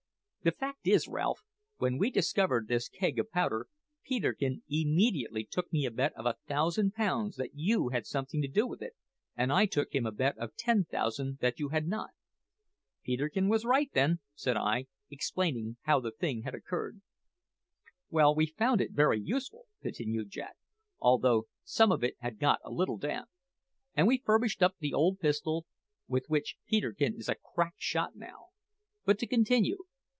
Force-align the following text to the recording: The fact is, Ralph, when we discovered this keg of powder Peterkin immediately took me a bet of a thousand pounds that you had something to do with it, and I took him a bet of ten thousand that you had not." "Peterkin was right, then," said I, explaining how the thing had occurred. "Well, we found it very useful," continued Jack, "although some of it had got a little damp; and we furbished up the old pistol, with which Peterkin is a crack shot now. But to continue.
The 0.43 0.51
fact 0.51 0.87
is, 0.87 1.07
Ralph, 1.07 1.43
when 1.77 1.99
we 1.99 2.09
discovered 2.09 2.67
this 2.67 2.89
keg 2.89 3.19
of 3.19 3.29
powder 3.29 3.67
Peterkin 4.03 4.63
immediately 4.67 5.43
took 5.43 5.71
me 5.71 5.85
a 5.85 5.91
bet 5.91 6.13
of 6.15 6.25
a 6.25 6.35
thousand 6.47 6.95
pounds 6.95 7.35
that 7.35 7.51
you 7.53 7.89
had 7.89 8.07
something 8.07 8.41
to 8.41 8.47
do 8.47 8.65
with 8.65 8.81
it, 8.81 8.93
and 9.37 9.53
I 9.53 9.67
took 9.67 9.93
him 9.93 10.07
a 10.07 10.11
bet 10.11 10.35
of 10.39 10.55
ten 10.55 10.85
thousand 10.85 11.37
that 11.41 11.59
you 11.59 11.69
had 11.69 11.87
not." 11.87 12.09
"Peterkin 13.03 13.49
was 13.49 13.65
right, 13.65 13.91
then," 13.93 14.17
said 14.33 14.57
I, 14.57 14.87
explaining 15.11 15.77
how 15.83 15.99
the 15.99 16.09
thing 16.09 16.41
had 16.41 16.55
occurred. 16.55 17.01
"Well, 18.09 18.33
we 18.33 18.47
found 18.47 18.81
it 18.81 18.93
very 18.93 19.21
useful," 19.21 19.67
continued 19.83 20.31
Jack, 20.31 20.57
"although 20.99 21.49
some 21.63 21.91
of 21.91 22.03
it 22.03 22.15
had 22.17 22.39
got 22.39 22.61
a 22.63 22.71
little 22.71 22.97
damp; 22.97 23.29
and 23.93 24.07
we 24.07 24.17
furbished 24.25 24.63
up 24.63 24.73
the 24.79 24.91
old 24.95 25.19
pistol, 25.19 25.67
with 26.07 26.25
which 26.31 26.55
Peterkin 26.65 27.13
is 27.13 27.29
a 27.29 27.35
crack 27.35 27.75
shot 27.77 28.15
now. 28.15 28.47
But 29.05 29.19
to 29.19 29.27
continue. 29.27 29.77